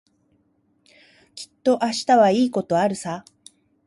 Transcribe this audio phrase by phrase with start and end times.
[1.35, 3.23] きっと明日はいいことあるさ。